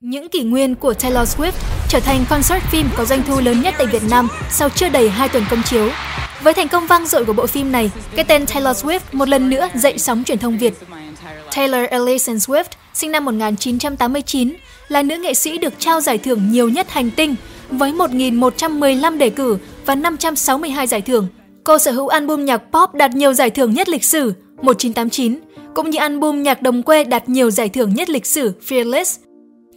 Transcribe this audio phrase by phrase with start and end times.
[0.00, 1.52] Những kỷ nguyên của Taylor Swift
[1.88, 5.08] trở thành concert phim có doanh thu lớn nhất tại Việt Nam sau chưa đầy
[5.08, 5.88] 2 tuần công chiếu.
[6.42, 9.50] Với thành công vang dội của bộ phim này, cái tên Taylor Swift một lần
[9.50, 10.74] nữa dậy sóng truyền thông Việt.
[11.56, 12.64] Taylor Alison Swift,
[12.94, 14.52] sinh năm 1989,
[14.88, 17.34] là nữ nghệ sĩ được trao giải thưởng nhiều nhất hành tinh
[17.70, 21.26] với 1.115 đề cử và 562 giải thưởng.
[21.64, 24.32] Cô sở hữu album nhạc pop đạt nhiều giải thưởng nhất lịch sử
[24.62, 25.38] 1989,
[25.74, 29.25] cũng như album nhạc đồng quê đạt nhiều giải thưởng nhất lịch sử Fearless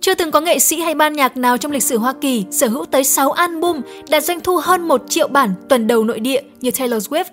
[0.01, 2.67] chưa từng có nghệ sĩ hay ban nhạc nào trong lịch sử Hoa Kỳ sở
[2.67, 6.41] hữu tới 6 album đạt doanh thu hơn 1 triệu bản tuần đầu nội địa
[6.61, 7.23] như Taylor Swift.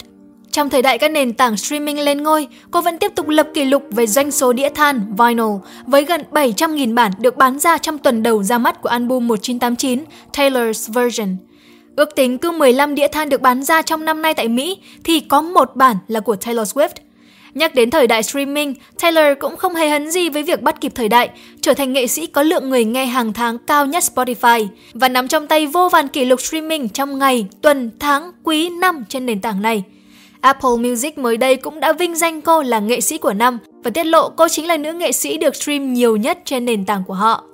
[0.51, 3.65] Trong thời đại các nền tảng streaming lên ngôi, cô vẫn tiếp tục lập kỷ
[3.65, 5.43] lục về doanh số đĩa than vinyl
[5.87, 10.05] với gần 700.000 bản được bán ra trong tuần đầu ra mắt của album 1989
[10.33, 11.37] Taylor's Version.
[11.97, 15.21] Ước tính cứ 15 đĩa than được bán ra trong năm nay tại Mỹ thì
[15.21, 16.89] có một bản là của Taylor Swift.
[17.57, 20.93] Nhắc đến thời đại streaming, Taylor cũng không hề hấn gì với việc bắt kịp
[20.95, 24.67] thời đại, trở thành nghệ sĩ có lượng người nghe hàng tháng cao nhất Spotify
[24.95, 29.05] và nắm trong tay vô vàn kỷ lục streaming trong ngày, tuần, tháng, quý, năm
[29.09, 29.83] trên nền tảng này.
[30.41, 33.91] Apple Music mới đây cũng đã vinh danh cô là nghệ sĩ của năm và
[33.91, 37.03] tiết lộ cô chính là nữ nghệ sĩ được stream nhiều nhất trên nền tảng
[37.07, 37.45] của họ.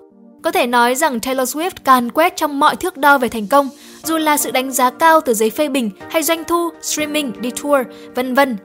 [0.42, 3.68] Có thể nói rằng Taylor Swift càn quét trong mọi thước đo về thành công,
[4.04, 7.50] dù là sự đánh giá cao từ giấy phê bình hay doanh thu, streaming, đi
[7.50, 8.56] tour, vân vân.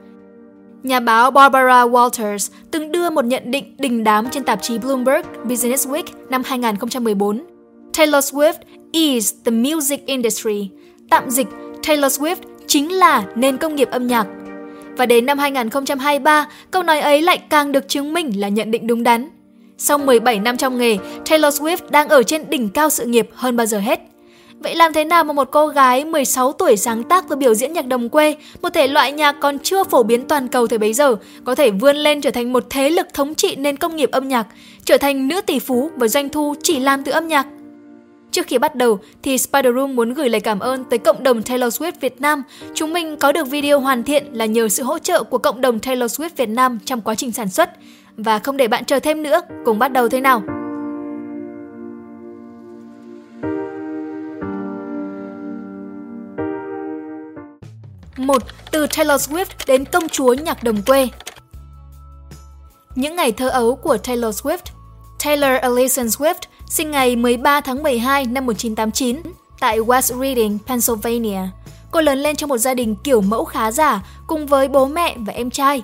[0.82, 5.26] Nhà báo Barbara Walters từng đưa một nhận định đình đám trên tạp chí Bloomberg
[5.44, 7.44] Business Week năm 2014.
[7.98, 8.52] Taylor Swift
[8.92, 10.70] is the music industry.
[11.10, 11.46] Tạm dịch,
[11.86, 14.26] Taylor Swift chính là nền công nghiệp âm nhạc.
[14.96, 18.86] Và đến năm 2023, câu nói ấy lại càng được chứng minh là nhận định
[18.86, 19.28] đúng đắn.
[19.78, 20.96] Sau 17 năm trong nghề,
[21.30, 24.00] Taylor Swift đang ở trên đỉnh cao sự nghiệp hơn bao giờ hết.
[24.60, 27.72] Vậy làm thế nào mà một cô gái 16 tuổi sáng tác và biểu diễn
[27.72, 30.92] nhạc đồng quê, một thể loại nhạc còn chưa phổ biến toàn cầu thời bấy
[30.92, 34.10] giờ, có thể vươn lên trở thành một thế lực thống trị nền công nghiệp
[34.10, 34.46] âm nhạc,
[34.84, 37.46] trở thành nữ tỷ phú với doanh thu chỉ làm từ âm nhạc?
[38.30, 41.42] Trước khi bắt đầu thì Spider Room muốn gửi lời cảm ơn tới cộng đồng
[41.42, 42.42] Taylor Swift Việt Nam.
[42.74, 45.78] Chúng mình có được video hoàn thiện là nhờ sự hỗ trợ của cộng đồng
[45.78, 47.70] Taylor Swift Việt Nam trong quá trình sản xuất.
[48.16, 50.57] Và không để bạn chờ thêm nữa, cùng bắt đầu thế nào!
[58.28, 61.08] 1 Từ Taylor Swift đến công chúa nhạc đồng quê
[62.94, 64.58] Những ngày thơ ấu của Taylor Swift
[65.24, 66.34] Taylor Allison Swift
[66.70, 69.22] sinh ngày 13 tháng 12 năm 1989
[69.60, 71.40] tại West Reading, Pennsylvania.
[71.90, 75.16] Cô lớn lên trong một gia đình kiểu mẫu khá giả cùng với bố mẹ
[75.18, 75.82] và em trai.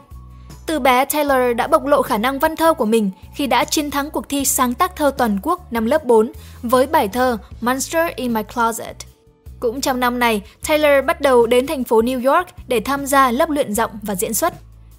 [0.67, 3.91] Từ bé, Taylor đã bộc lộ khả năng văn thơ của mình khi đã chiến
[3.91, 6.33] thắng cuộc thi sáng tác thơ toàn quốc năm lớp 4
[6.63, 9.14] với bài thơ Monster in My Closet.
[9.65, 13.31] Cũng trong năm này, Taylor bắt đầu đến thành phố New York để tham gia
[13.31, 14.55] lớp luyện giọng và diễn xuất.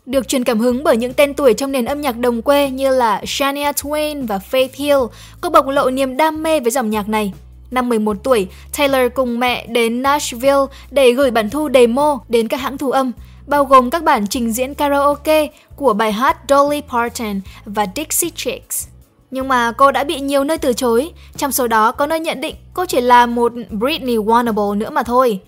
[0.06, 2.90] Được truyền cảm hứng bởi những tên tuổi trong nền âm nhạc đồng quê như
[2.90, 4.98] là Shania Twain và Faith Hill,
[5.42, 7.34] cô bộc lộ niềm đam mê với dòng nhạc này.
[7.72, 12.58] Năm 11 tuổi, Taylor cùng mẹ đến Nashville để gửi bản thu demo đến các
[12.58, 13.12] hãng thu âm,
[13.48, 18.88] bao gồm các bản trình diễn karaoke của bài hát Dolly Parton và Dixie Chicks.
[19.35, 22.41] Nhưng mà cô đã bị nhiều nơi từ chối, trong số đó có nơi nhận
[22.41, 25.40] định cô chỉ là một Britney Wannable nữa mà thôi.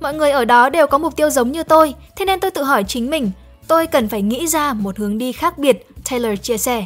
[0.00, 2.62] Mọi người ở đó đều có mục tiêu giống như tôi, thế nên tôi tự
[2.62, 3.30] hỏi chính mình,
[3.68, 6.84] tôi cần phải nghĩ ra một hướng đi khác biệt, Taylor chia sẻ.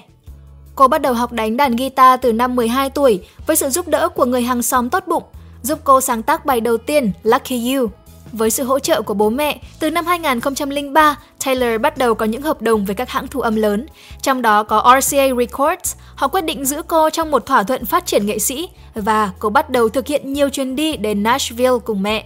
[0.75, 4.09] Cô bắt đầu học đánh đàn guitar từ năm 12 tuổi với sự giúp đỡ
[4.09, 5.25] của người hàng xóm tốt bụng,
[5.63, 7.91] giúp cô sáng tác bài đầu tiên Lucky You.
[8.33, 12.43] Với sự hỗ trợ của bố mẹ, từ năm 2003, Taylor bắt đầu có những
[12.43, 13.87] hợp đồng với các hãng thu âm lớn,
[14.23, 15.95] trong đó có RCA Records.
[16.15, 19.51] Họ quyết định giữ cô trong một thỏa thuận phát triển nghệ sĩ và cô
[19.51, 22.25] bắt đầu thực hiện nhiều chuyến đi đến Nashville cùng mẹ.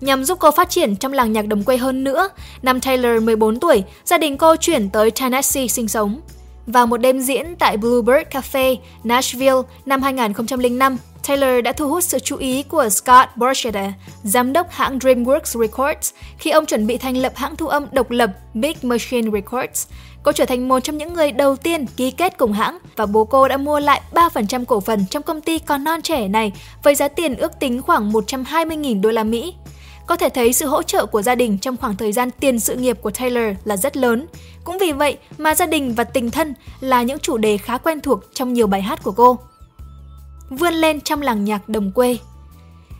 [0.00, 2.28] Nhằm giúp cô phát triển trong làng nhạc đồng quê hơn nữa,
[2.62, 6.20] năm Taylor 14 tuổi, gia đình cô chuyển tới Tennessee sinh sống.
[6.66, 10.96] Vào một đêm diễn tại Bluebird Cafe, Nashville năm 2005,
[11.28, 16.12] Taylor đã thu hút sự chú ý của Scott Borchetta, giám đốc hãng DreamWorks Records,
[16.38, 19.86] khi ông chuẩn bị thành lập hãng thu âm độc lập Big Machine Records.
[20.22, 23.24] Cô trở thành một trong những người đầu tiên ký kết cùng hãng và bố
[23.24, 26.52] cô đã mua lại 3% cổ phần trong công ty còn non trẻ này
[26.82, 29.54] với giá tiền ước tính khoảng 120.000 đô la Mỹ.
[30.06, 32.76] Có thể thấy sự hỗ trợ của gia đình trong khoảng thời gian tiền sự
[32.76, 34.26] nghiệp của Taylor là rất lớn.
[34.64, 38.00] Cũng vì vậy mà gia đình và tình thân là những chủ đề khá quen
[38.00, 39.38] thuộc trong nhiều bài hát của cô
[40.50, 42.18] vươn lên trong làng nhạc đồng quê.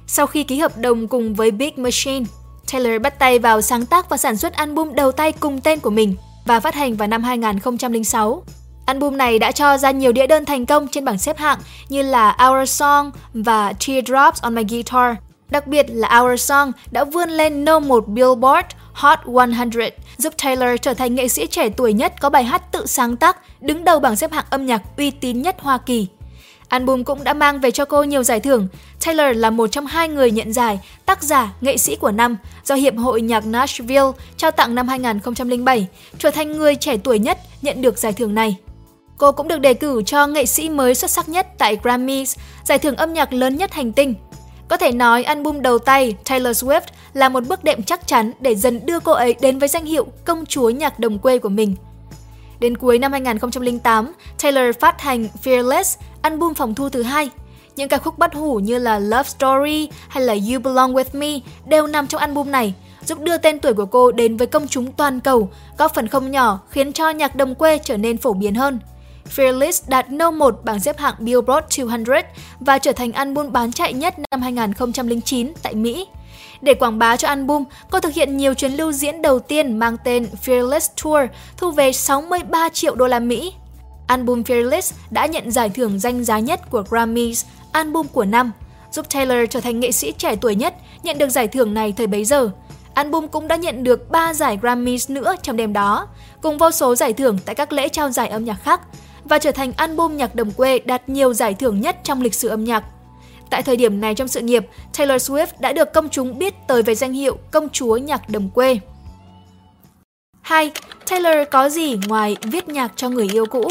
[0.07, 2.27] Sau khi ký hợp đồng cùng với Big Machine,
[2.73, 5.91] Taylor bắt tay vào sáng tác và sản xuất album đầu tay cùng tên của
[5.91, 6.17] mình
[6.47, 8.43] và phát hành vào năm 2006.
[8.87, 11.59] Album này đã cho ra nhiều đĩa đơn thành công trên bảng xếp hạng
[11.89, 15.17] như là Our Song và Teardrops on My Guitar.
[15.51, 17.79] Đặc biệt là Our Song đã vươn lên No.
[17.79, 19.71] 1 Billboard Hot 100,
[20.17, 23.63] giúp Taylor trở thành nghệ sĩ trẻ tuổi nhất có bài hát tự sáng tác,
[23.63, 26.07] đứng đầu bảng xếp hạng âm nhạc uy tín nhất Hoa Kỳ.
[26.69, 28.69] Album cũng đã mang về cho cô nhiều giải thưởng.
[29.05, 32.75] Taylor là một trong hai người nhận giải tác giả nghệ sĩ của năm do
[32.75, 35.87] Hiệp hội Nhạc Nashville trao tặng năm 2007,
[36.19, 38.57] trở thành người trẻ tuổi nhất nhận được giải thưởng này.
[39.19, 42.79] Cô cũng được đề cử cho nghệ sĩ mới xuất sắc nhất tại Grammys, giải
[42.79, 44.15] thưởng âm nhạc lớn nhất hành tinh.
[44.69, 46.81] Có thể nói album đầu tay Taylor Swift
[47.15, 50.07] là một bước đệm chắc chắn để dần đưa cô ấy đến với danh hiệu
[50.25, 51.77] công chúa nhạc đồng quê của mình.
[52.61, 57.31] Đến cuối năm 2008, Taylor phát hành Fearless, album phòng thu thứ hai.
[57.77, 61.29] Những ca khúc bất hủ như là Love Story hay là You Belong With Me
[61.67, 62.75] đều nằm trong album này,
[63.05, 66.31] giúp đưa tên tuổi của cô đến với công chúng toàn cầu, góp phần không
[66.31, 68.79] nhỏ khiến cho nhạc đồng quê trở nên phổ biến hơn.
[69.35, 72.05] Fearless đạt No 1 bảng xếp hạng Billboard 200
[72.61, 76.07] và trở thành album bán chạy nhất năm 2009 tại Mỹ.
[76.61, 79.97] Để quảng bá cho album, cô thực hiện nhiều chuyến lưu diễn đầu tiên mang
[80.05, 83.53] tên Fearless Tour, thu về 63 triệu đô la Mỹ.
[84.07, 88.53] Album Fearless đã nhận giải thưởng danh giá nhất của Grammys, album của năm,
[88.93, 92.07] giúp Taylor trở thành nghệ sĩ trẻ tuổi nhất nhận được giải thưởng này thời
[92.07, 92.51] bấy giờ.
[92.95, 96.09] Album cũng đã nhận được 3 giải Grammys nữa trong đêm đó,
[96.43, 98.81] cùng vô số giải thưởng tại các lễ trao giải âm nhạc khác,
[99.29, 102.49] và trở thành album nhạc đồng quê đạt nhiều giải thưởng nhất trong lịch sử
[102.49, 102.85] âm nhạc.
[103.51, 104.67] Tại thời điểm này trong sự nghiệp,
[104.99, 108.51] Taylor Swift đã được công chúng biết tới với danh hiệu công chúa nhạc đồng
[108.51, 108.79] quê.
[110.41, 110.71] 2.
[111.11, 113.69] Taylor có gì ngoài viết nhạc cho người yêu cũ?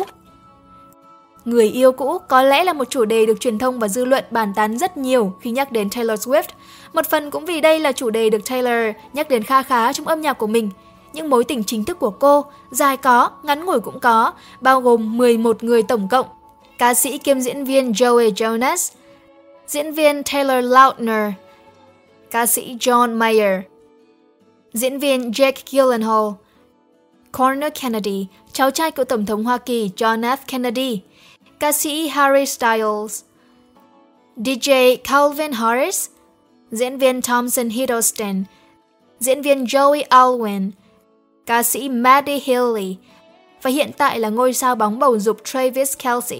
[1.45, 4.23] Người yêu cũ có lẽ là một chủ đề được truyền thông và dư luận
[4.31, 6.43] bàn tán rất nhiều khi nhắc đến Taylor Swift.
[6.93, 10.07] Một phần cũng vì đây là chủ đề được Taylor nhắc đến kha khá trong
[10.07, 10.69] âm nhạc của mình.
[11.15, 15.17] Những mối tình chính thức của cô, dài có, ngắn ngủi cũng có, bao gồm
[15.17, 16.25] 11 người tổng cộng.
[16.77, 18.91] Ca sĩ kiêm diễn viên Joey Jonas,
[19.67, 21.31] diễn viên Taylor Lautner,
[22.31, 23.61] ca sĩ John Mayer,
[24.73, 26.29] diễn viên Jake Gyllenhaal,
[27.31, 30.37] Corner Kennedy, cháu trai của Tổng thống Hoa Kỳ John F.
[30.47, 31.01] Kennedy,
[31.59, 33.23] ca sĩ Harry Styles,
[34.37, 36.09] DJ Calvin Harris,
[36.71, 38.43] diễn viên Thompson Hiddleston,
[39.19, 40.71] diễn viên Joey Alwyn,
[41.45, 42.95] ca sĩ Maddie Healy
[43.61, 46.37] và hiện tại là ngôi sao bóng bầu dục Travis Kelce.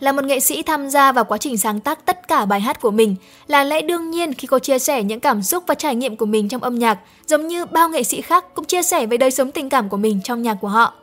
[0.00, 2.80] Là một nghệ sĩ tham gia vào quá trình sáng tác tất cả bài hát
[2.80, 3.16] của mình,
[3.46, 6.26] là lẽ đương nhiên khi cô chia sẻ những cảm xúc và trải nghiệm của
[6.26, 9.30] mình trong âm nhạc, giống như bao nghệ sĩ khác cũng chia sẻ về đời
[9.30, 10.94] sống tình cảm của mình trong nhạc của họ.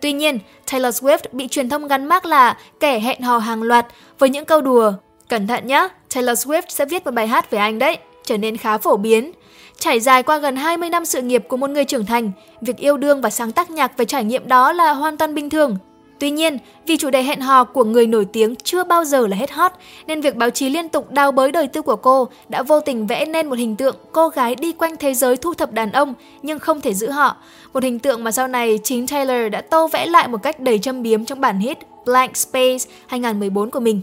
[0.00, 0.38] Tuy nhiên,
[0.70, 3.86] Taylor Swift bị truyền thông gắn mác là kẻ hẹn hò hàng loạt
[4.18, 4.92] với những câu đùa.
[5.28, 8.56] Cẩn thận nhé, Taylor Swift sẽ viết một bài hát về anh đấy, trở nên
[8.56, 9.32] khá phổ biến.
[9.78, 12.96] Trải dài qua gần 20 năm sự nghiệp của một người trưởng thành, việc yêu
[12.96, 15.76] đương và sáng tác nhạc về trải nghiệm đó là hoàn toàn bình thường.
[16.18, 19.36] Tuy nhiên, vì chủ đề hẹn hò của người nổi tiếng chưa bao giờ là
[19.36, 19.72] hết hot,
[20.06, 23.06] nên việc báo chí liên tục đào bới đời tư của cô đã vô tình
[23.06, 26.14] vẽ nên một hình tượng cô gái đi quanh thế giới thu thập đàn ông
[26.42, 27.36] nhưng không thể giữ họ.
[27.72, 30.78] Một hình tượng mà sau này chính Taylor đã tô vẽ lại một cách đầy
[30.78, 34.00] châm biếm trong bản hit Blank Space 2014 của mình.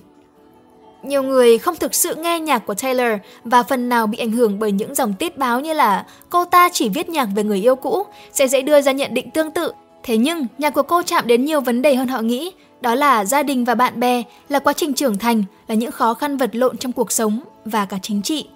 [1.03, 4.59] Nhiều người không thực sự nghe nhạc của Taylor và phần nào bị ảnh hưởng
[4.59, 7.75] bởi những dòng tiết báo như là cô ta chỉ viết nhạc về người yêu
[7.75, 9.71] cũ sẽ dễ đưa ra nhận định tương tự
[10.03, 12.51] Thế nhưng, nhạc của cô chạm đến nhiều vấn đề hơn họ nghĩ,
[12.81, 16.13] đó là gia đình và bạn bè, là quá trình trưởng thành, là những khó
[16.13, 18.47] khăn vật lộn trong cuộc sống và cả chính trị.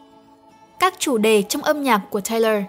[0.79, 2.63] Các chủ đề trong âm nhạc của Taylor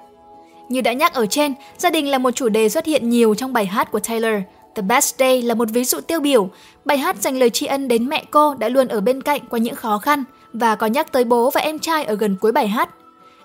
[0.69, 3.52] Như đã nhắc ở trên, gia đình là một chủ đề xuất hiện nhiều trong
[3.52, 4.42] bài hát của Taylor.
[4.74, 6.50] The Best Day là một ví dụ tiêu biểu.
[6.88, 9.58] Bài hát dành lời tri ân đến mẹ cô đã luôn ở bên cạnh qua
[9.58, 12.69] những khó khăn và có nhắc tới bố và em trai ở gần cuối bài
[12.69, 12.91] hát.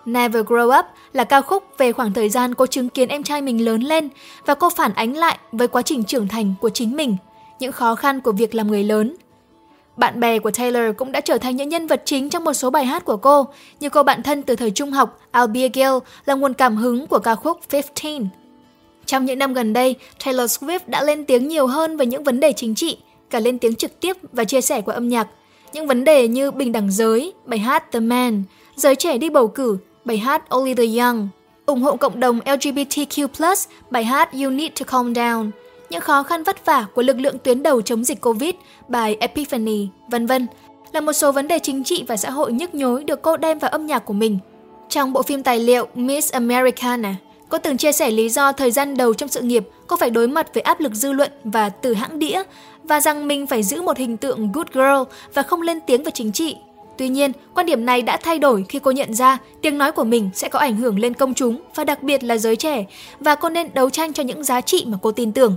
[0.05, 3.41] Never Grow Up là ca khúc về khoảng thời gian cô chứng kiến em trai
[3.41, 4.09] mình lớn lên
[4.45, 7.17] và cô phản ánh lại với quá trình trưởng thành của chính mình,
[7.59, 9.15] những khó khăn của việc làm người lớn.
[9.97, 12.69] Bạn bè của Taylor cũng đã trở thành những nhân vật chính trong một số
[12.69, 13.47] bài hát của cô,
[13.79, 15.93] như cô bạn thân từ thời trung học Abigail
[16.25, 18.27] là nguồn cảm hứng của ca khúc 15.
[19.05, 22.39] Trong những năm gần đây, Taylor Swift đã lên tiếng nhiều hơn về những vấn
[22.39, 22.97] đề chính trị,
[23.33, 25.27] cả lên tiếng trực tiếp và chia sẻ qua âm nhạc.
[25.73, 28.43] Những vấn đề như bình đẳng giới, bài hát The Man,
[28.75, 31.29] giới trẻ đi bầu cử, bài hát Only the Young,
[31.65, 33.27] ủng hộ cộng đồng LGBTQ+,
[33.89, 35.49] bài hát You Need to Calm Down,
[35.89, 38.55] những khó khăn vất vả của lực lượng tuyến đầu chống dịch Covid,
[38.87, 40.47] bài Epiphany, vân vân
[40.91, 43.59] là một số vấn đề chính trị và xã hội nhức nhối được cô đem
[43.59, 44.39] vào âm nhạc của mình.
[44.89, 47.15] Trong bộ phim tài liệu Miss Americana,
[47.49, 50.27] cô từng chia sẻ lý do thời gian đầu trong sự nghiệp cô phải đối
[50.27, 52.43] mặt với áp lực dư luận và từ hãng đĩa
[52.83, 56.11] và rằng mình phải giữ một hình tượng good girl và không lên tiếng về
[56.11, 56.55] chính trị
[56.97, 60.03] Tuy nhiên, quan điểm này đã thay đổi khi cô nhận ra tiếng nói của
[60.03, 62.85] mình sẽ có ảnh hưởng lên công chúng và đặc biệt là giới trẻ
[63.19, 65.55] và cô nên đấu tranh cho những giá trị mà cô tin tưởng.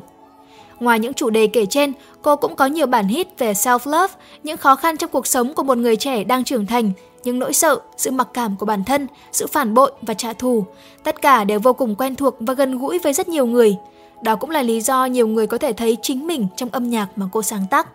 [0.80, 1.92] Ngoài những chủ đề kể trên,
[2.22, 4.08] cô cũng có nhiều bản hit về self-love,
[4.42, 6.90] những khó khăn trong cuộc sống của một người trẻ đang trưởng thành,
[7.24, 10.64] những nỗi sợ, sự mặc cảm của bản thân, sự phản bội và trả thù.
[11.04, 13.76] Tất cả đều vô cùng quen thuộc và gần gũi với rất nhiều người.
[14.22, 17.06] Đó cũng là lý do nhiều người có thể thấy chính mình trong âm nhạc
[17.16, 17.88] mà cô sáng tác.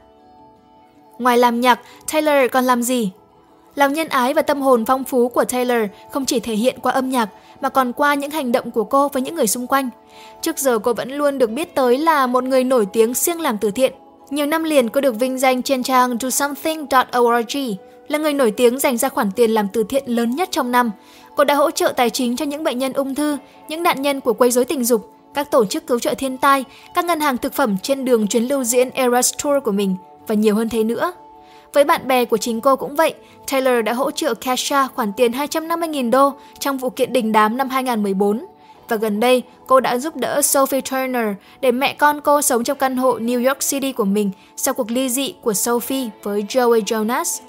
[1.19, 1.79] Ngoài làm nhạc,
[2.11, 3.11] Taylor còn làm gì?
[3.75, 6.91] Lòng nhân ái và tâm hồn phong phú của Taylor không chỉ thể hiện qua
[6.91, 7.29] âm nhạc
[7.61, 9.89] mà còn qua những hành động của cô với những người xung quanh.
[10.41, 13.57] Trước giờ cô vẫn luôn được biết tới là một người nổi tiếng siêng làm
[13.57, 13.93] từ thiện.
[14.29, 17.57] Nhiều năm liền cô được vinh danh trên trang DoSomething.org
[18.07, 20.91] là người nổi tiếng dành ra khoản tiền làm từ thiện lớn nhất trong năm.
[21.35, 23.37] Cô đã hỗ trợ tài chính cho những bệnh nhân ung thư,
[23.67, 26.63] những nạn nhân của quấy rối tình dục, các tổ chức cứu trợ thiên tai,
[26.95, 29.95] các ngân hàng thực phẩm trên đường chuyến lưu diễn Eras Tour của mình
[30.27, 31.13] và nhiều hơn thế nữa.
[31.73, 33.13] Với bạn bè của chính cô cũng vậy,
[33.51, 37.69] Taylor đã hỗ trợ Kesha khoản tiền 250.000 đô trong vụ kiện đình đám năm
[37.69, 38.45] 2014.
[38.89, 41.27] Và gần đây, cô đã giúp đỡ Sophie Turner
[41.61, 44.91] để mẹ con cô sống trong căn hộ New York City của mình sau cuộc
[44.91, 47.41] ly dị của Sophie với Joey Jonas.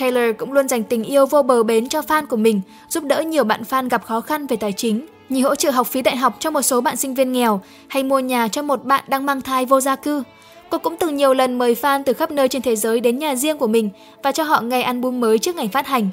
[0.00, 3.22] Taylor cũng luôn dành tình yêu vô bờ bến cho fan của mình, giúp đỡ
[3.22, 6.16] nhiều bạn fan gặp khó khăn về tài chính, như hỗ trợ học phí đại
[6.16, 9.26] học cho một số bạn sinh viên nghèo hay mua nhà cho một bạn đang
[9.26, 10.22] mang thai vô gia cư.
[10.70, 13.34] Cô cũng từng nhiều lần mời fan từ khắp nơi trên thế giới đến nhà
[13.34, 13.90] riêng của mình
[14.22, 16.08] và cho họ ngày album mới trước ngày phát hành.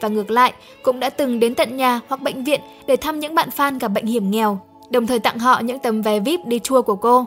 [0.00, 3.34] Và ngược lại, cũng đã từng đến tận nhà hoặc bệnh viện để thăm những
[3.34, 4.60] bạn fan gặp bệnh hiểm nghèo,
[4.90, 7.26] đồng thời tặng họ những tấm vé VIP đi tour của cô.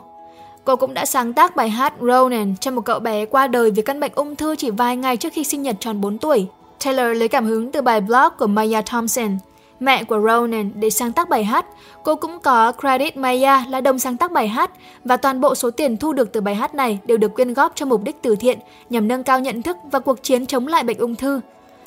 [0.64, 3.82] Cô cũng đã sáng tác bài hát Ronan cho một cậu bé qua đời vì
[3.82, 6.46] căn bệnh ung thư chỉ vài ngày trước khi sinh nhật tròn 4 tuổi.
[6.84, 9.38] Taylor lấy cảm hứng từ bài blog của Maya Thompson,
[9.82, 11.66] mẹ của Ronan, để sáng tác bài hát.
[12.04, 14.70] Cô cũng có credit Maya là đồng sáng tác bài hát
[15.04, 17.72] và toàn bộ số tiền thu được từ bài hát này đều được quyên góp
[17.74, 18.58] cho mục đích từ thiện
[18.90, 21.40] nhằm nâng cao nhận thức và cuộc chiến chống lại bệnh ung thư.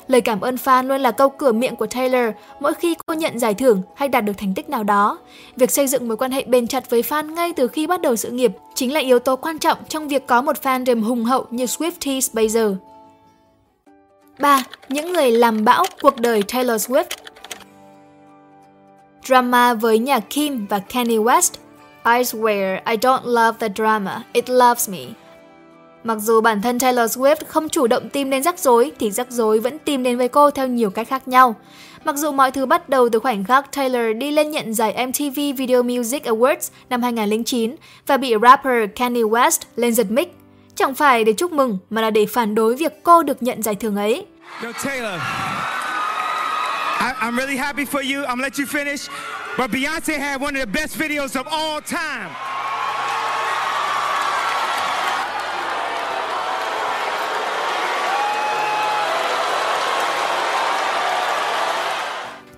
[0.08, 3.38] Lời cảm ơn fan luôn là câu cửa miệng của Taylor mỗi khi cô nhận
[3.38, 5.18] giải thưởng hay đạt được thành tích nào đó.
[5.56, 8.16] Việc xây dựng mối quan hệ bền chặt với fan ngay từ khi bắt đầu
[8.16, 11.46] sự nghiệp chính là yếu tố quan trọng trong việc có một fandom hùng hậu
[11.50, 12.76] như Swifties bây giờ.
[14.40, 14.64] 3.
[14.88, 17.04] Những người làm bão cuộc đời Taylor Swift
[19.26, 21.50] Drama với nhà Kim và Kanye West
[22.04, 24.98] I swear I don't love the drama, it loves me.
[26.04, 29.30] Mặc dù bản thân Taylor Swift không chủ động tìm đến rắc rối thì rắc
[29.30, 31.54] rối vẫn tìm đến với cô theo nhiều cách khác nhau.
[32.04, 35.40] Mặc dù mọi thứ bắt đầu từ khoảnh khắc Taylor đi lên nhận giải MTV
[35.56, 40.36] Video Music Awards năm 2009 và bị rapper Kanye West lên giật mic,
[40.74, 43.74] chẳng phải để chúc mừng mà là để phản đối việc cô được nhận giải
[43.74, 44.26] thưởng ấy.
[44.62, 45.20] Yo, Taylor,
[46.98, 48.20] I, I'm really happy for you.
[48.24, 49.08] I'm gonna let you finish.
[49.58, 52.30] But Beyonce had one of the best videos of all time.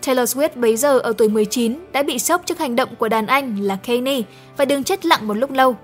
[0.03, 3.27] Taylor Swift bấy giờ ở tuổi 19 đã bị sốc trước hành động của đàn
[3.27, 4.23] anh là Kanye
[4.57, 5.77] và đứng chết lặng một lúc lâu.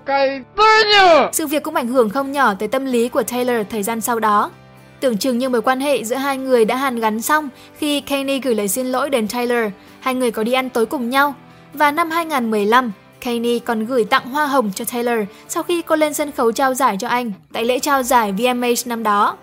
[1.33, 4.19] Sự việc cũng ảnh hưởng không nhỏ tới tâm lý của Taylor thời gian sau
[4.19, 4.51] đó.
[4.99, 8.39] Tưởng chừng như mối quan hệ giữa hai người đã hàn gắn xong khi Kanye
[8.39, 11.35] gửi lời xin lỗi đến Taylor, hai người có đi ăn tối cùng nhau.
[11.73, 16.13] Và năm 2015, Kanye còn gửi tặng hoa hồng cho Taylor sau khi cô lên
[16.13, 19.37] sân khấu trao giải cho anh tại lễ trao giải vmas năm đó.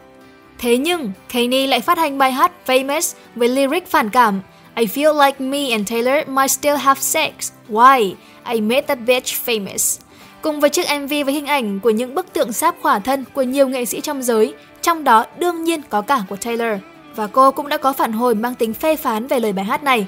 [0.58, 4.40] Thế nhưng, Kanye lại phát hành bài hát Famous với lyric phản cảm
[4.74, 7.52] I feel like me and Taylor might still have sex.
[7.68, 8.14] Why?
[8.52, 10.00] I made that bitch famous.
[10.42, 13.42] Cùng với chiếc MV với hình ảnh của những bức tượng sáp khỏa thân của
[13.42, 16.78] nhiều nghệ sĩ trong giới, trong đó đương nhiên có cả của Taylor.
[17.16, 19.82] Và cô cũng đã có phản hồi mang tính phê phán về lời bài hát
[19.82, 20.06] này.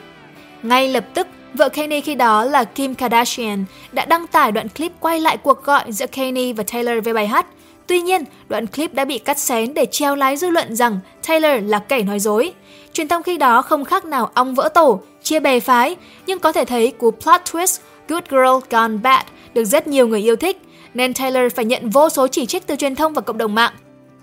[0.62, 4.92] Ngay lập tức, vợ Kanye khi đó là Kim Kardashian đã đăng tải đoạn clip
[5.00, 7.46] quay lại cuộc gọi giữa Kanye và Taylor về bài hát.
[7.86, 11.70] Tuy nhiên, đoạn clip đã bị cắt xén để treo lái dư luận rằng Taylor
[11.70, 12.52] là kẻ nói dối.
[12.92, 16.52] Truyền thông khi đó không khác nào ong vỡ tổ, chia bè phái, nhưng có
[16.52, 17.78] thể thấy cú plot twist
[18.08, 20.62] Good Girl Gone Bad được rất nhiều người yêu thích,
[20.94, 23.72] nên Taylor phải nhận vô số chỉ trích từ truyền thông và cộng đồng mạng.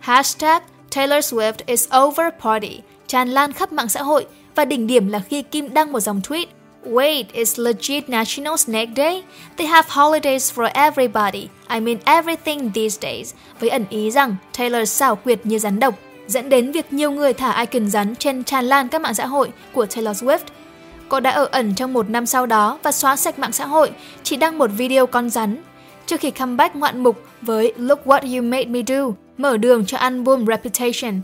[0.01, 0.61] Hashtag
[0.95, 5.19] Taylor Swift is over party tràn lan khắp mạng xã hội và đỉnh điểm là
[5.19, 6.45] khi Kim đăng một dòng tweet
[6.85, 9.23] Wait, it's legit National Snake Day?
[9.57, 11.47] They have holidays for everybody.
[11.69, 13.33] I mean everything these days.
[13.59, 15.95] Với ẩn ý rằng Taylor xảo quyệt như rắn độc
[16.27, 19.51] dẫn đến việc nhiều người thả icon rắn trên tràn lan các mạng xã hội
[19.73, 20.39] của Taylor Swift.
[21.09, 23.91] Cô đã ở ẩn trong một năm sau đó và xóa sạch mạng xã hội,
[24.23, 25.57] chỉ đăng một video con rắn.
[26.05, 29.05] Trước khi comeback ngoạn mục với Look What You Made Me Do,
[29.37, 31.21] mở đường cho album Reputation.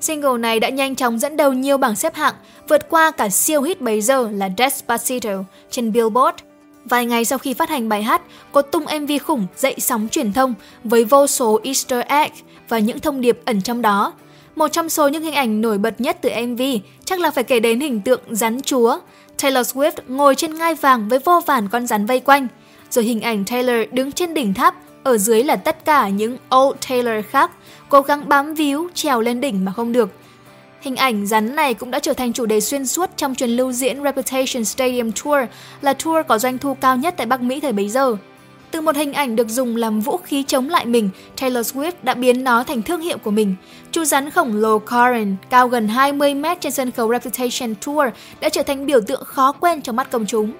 [0.00, 2.34] Single này đã nhanh chóng dẫn đầu nhiều bảng xếp hạng,
[2.68, 6.36] vượt qua cả siêu hit bấy giờ là Despacito trên Billboard.
[6.84, 8.22] Vài ngày sau khi phát hành bài hát,
[8.52, 12.30] cô tung MV khủng dậy sóng truyền thông với vô số easter egg
[12.68, 14.12] và những thông điệp ẩn trong đó.
[14.56, 16.62] Một trong số những hình ảnh nổi bật nhất từ MV
[17.04, 18.98] chắc là phải kể đến hình tượng rắn chúa.
[19.42, 22.46] Taylor Swift ngồi trên ngai vàng với vô vàn con rắn vây quanh,
[22.90, 26.76] rồi hình ảnh Taylor đứng trên đỉnh tháp, ở dưới là tất cả những Old
[26.88, 27.50] Taylor khác,
[27.88, 30.10] cố gắng bám víu trèo lên đỉnh mà không được.
[30.80, 33.72] Hình ảnh rắn này cũng đã trở thành chủ đề xuyên suốt trong chuyến lưu
[33.72, 35.38] diễn Reputation Stadium Tour,
[35.80, 38.16] là tour có doanh thu cao nhất tại Bắc Mỹ thời bấy giờ.
[38.70, 42.14] Từ một hình ảnh được dùng làm vũ khí chống lại mình, Taylor Swift đã
[42.14, 43.54] biến nó thành thương hiệu của mình.
[43.92, 48.08] Chú rắn khổng lồ Karen, cao gần 20 mét trên sân khấu Reputation Tour
[48.40, 50.52] đã trở thành biểu tượng khó quên trong mắt công chúng.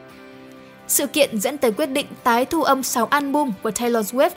[0.90, 4.30] Sự kiện dẫn tới quyết định tái thu âm 6 album của Taylor Swift.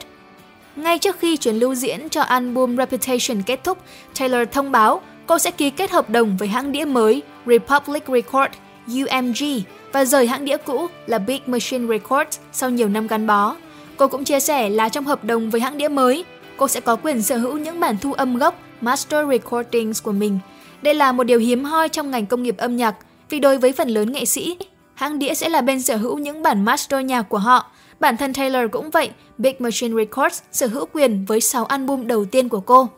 [0.76, 3.78] Ngay trước khi chuyến lưu diễn cho album Reputation kết thúc,
[4.18, 8.56] Taylor thông báo cô sẽ ký kết hợp đồng với hãng đĩa mới Republic Records
[8.86, 13.56] UMG và rời hãng đĩa cũ là Big Machine Records sau nhiều năm gắn bó.
[13.96, 16.24] Cô cũng chia sẻ là trong hợp đồng với hãng đĩa mới,
[16.56, 20.38] cô sẽ có quyền sở hữu những bản thu âm gốc Master Recordings của mình.
[20.82, 22.94] Đây là một điều hiếm hoi trong ngành công nghiệp âm nhạc,
[23.30, 24.56] vì đối với phần lớn nghệ sĩ,
[24.94, 27.70] hãng đĩa sẽ là bên sở hữu những bản master nhạc của họ.
[28.00, 32.24] Bản thân Taylor cũng vậy, Big Machine Records sở hữu quyền với 6 album đầu
[32.24, 32.88] tiên của cô.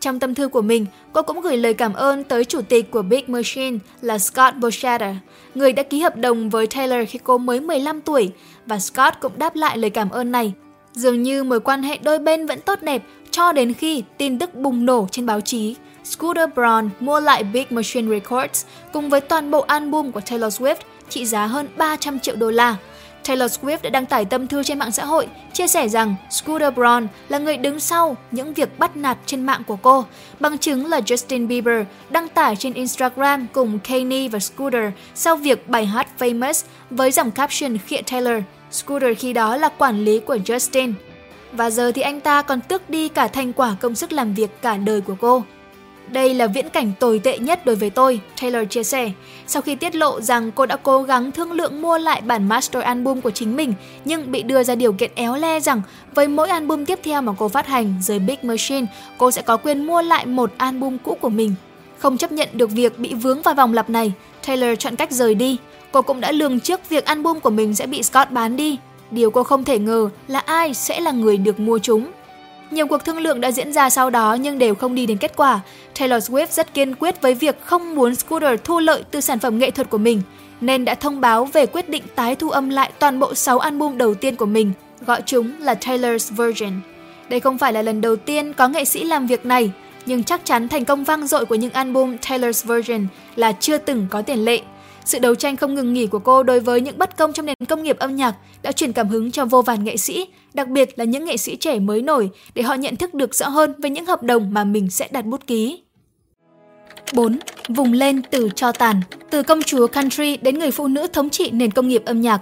[0.00, 3.02] Trong tâm thư của mình, cô cũng gửi lời cảm ơn tới chủ tịch của
[3.02, 5.14] Big Machine là Scott Borchetta,
[5.54, 8.30] người đã ký hợp đồng với Taylor khi cô mới 15 tuổi,
[8.66, 10.52] và Scott cũng đáp lại lời cảm ơn này.
[10.92, 14.54] Dường như mối quan hệ đôi bên vẫn tốt đẹp cho đến khi tin tức
[14.54, 15.76] bùng nổ trên báo chí.
[16.04, 20.76] Scooter Braun mua lại Big Machine Records cùng với toàn bộ album của Taylor Swift
[21.12, 22.76] trị giá hơn 300 triệu đô la.
[23.26, 26.74] Taylor Swift đã đăng tải tâm thư trên mạng xã hội, chia sẻ rằng Scooter
[26.74, 30.04] Braun là người đứng sau những việc bắt nạt trên mạng của cô.
[30.40, 35.68] Bằng chứng là Justin Bieber đăng tải trên Instagram cùng Kanye và Scooter sau việc
[35.68, 38.42] bài hát Famous với dòng caption khịa Taylor.
[38.70, 40.92] Scooter khi đó là quản lý của Justin.
[41.52, 44.62] Và giờ thì anh ta còn tước đi cả thành quả công sức làm việc
[44.62, 45.42] cả đời của cô.
[46.12, 49.10] Đây là viễn cảnh tồi tệ nhất đối với tôi, Taylor chia sẻ.
[49.46, 52.82] Sau khi tiết lộ rằng cô đã cố gắng thương lượng mua lại bản master
[52.82, 55.82] album của chính mình, nhưng bị đưa ra điều kiện éo le rằng
[56.14, 58.86] với mỗi album tiếp theo mà cô phát hành dưới Big Machine,
[59.18, 61.54] cô sẽ có quyền mua lại một album cũ của mình.
[61.98, 64.12] Không chấp nhận được việc bị vướng vào vòng lặp này,
[64.46, 65.56] Taylor chọn cách rời đi.
[65.92, 68.78] Cô cũng đã lường trước việc album của mình sẽ bị Scott bán đi.
[69.10, 72.10] Điều cô không thể ngờ là ai sẽ là người được mua chúng.
[72.72, 75.32] Nhiều cuộc thương lượng đã diễn ra sau đó nhưng đều không đi đến kết
[75.36, 75.60] quả.
[75.98, 79.58] Taylor Swift rất kiên quyết với việc không muốn Scooter thu lợi từ sản phẩm
[79.58, 80.22] nghệ thuật của mình,
[80.60, 83.98] nên đã thông báo về quyết định tái thu âm lại toàn bộ 6 album
[83.98, 84.72] đầu tiên của mình,
[85.06, 86.80] gọi chúng là Taylor's Version.
[87.28, 89.70] Đây không phải là lần đầu tiên có nghệ sĩ làm việc này,
[90.06, 94.06] nhưng chắc chắn thành công vang dội của những album Taylor's Version là chưa từng
[94.10, 94.60] có tiền lệ.
[95.04, 97.56] Sự đấu tranh không ngừng nghỉ của cô đối với những bất công trong nền
[97.68, 100.98] công nghiệp âm nhạc đã truyền cảm hứng cho vô vàn nghệ sĩ, đặc biệt
[100.98, 103.90] là những nghệ sĩ trẻ mới nổi để họ nhận thức được rõ hơn về
[103.90, 105.82] những hợp đồng mà mình sẽ đặt bút ký.
[107.14, 107.38] 4.
[107.68, 111.50] Vùng lên từ cho tàn, từ công chúa country đến người phụ nữ thống trị
[111.50, 112.40] nền công nghiệp âm nhạc.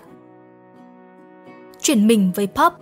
[1.82, 2.72] Chuyển mình với pop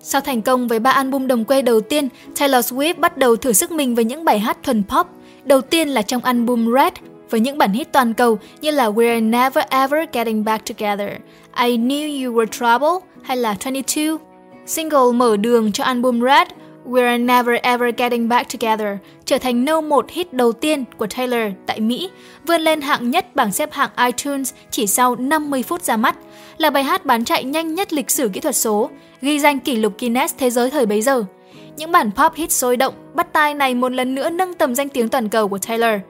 [0.00, 3.52] Sau thành công với ba album đồng quê đầu tiên, Taylor Swift bắt đầu thử
[3.52, 5.06] sức mình với những bài hát thuần pop.
[5.44, 6.92] Đầu tiên là trong album Red
[7.30, 11.10] với những bản hit toàn cầu như là We're Never Ever Getting Back Together,
[11.64, 14.16] I Knew You Were Trouble hay là 22.
[14.66, 16.48] Single mở đường cho album Red,
[16.86, 18.88] We're Never Ever Getting Back Together
[19.30, 22.10] trở thành no một hit đầu tiên của Taylor tại Mỹ,
[22.46, 26.16] vươn lên hạng nhất bảng xếp hạng iTunes chỉ sau 50 phút ra mắt,
[26.58, 28.90] là bài hát bán chạy nhanh nhất lịch sử kỹ thuật số,
[29.22, 31.24] ghi danh kỷ lục Guinness thế giới thời bấy giờ.
[31.76, 34.88] Những bản pop hit sôi động, bắt tai này một lần nữa nâng tầm danh
[34.88, 36.00] tiếng toàn cầu của Taylor.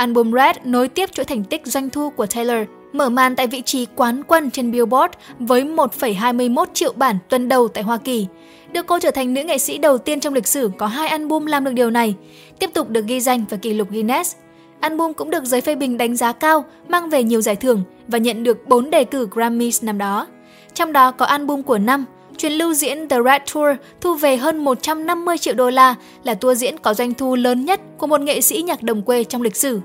[0.00, 3.62] Album Red nối tiếp chuỗi thành tích doanh thu của Taylor, mở màn tại vị
[3.62, 8.26] trí quán quân trên Billboard với 1,21 triệu bản tuần đầu tại Hoa Kỳ.
[8.72, 11.46] Đưa cô trở thành nữ nghệ sĩ đầu tiên trong lịch sử có hai album
[11.46, 12.14] làm được điều này,
[12.58, 14.36] tiếp tục được ghi danh vào kỷ lục Guinness.
[14.80, 18.18] Album cũng được giới phê bình đánh giá cao, mang về nhiều giải thưởng và
[18.18, 20.26] nhận được 4 đề cử Grammys năm đó.
[20.74, 22.04] Trong đó có album của năm,
[22.40, 26.58] chuyến lưu diễn The Red Tour thu về hơn 150 triệu đô la là tour
[26.58, 29.56] diễn có doanh thu lớn nhất của một nghệ sĩ nhạc đồng quê trong lịch
[29.56, 29.80] sử.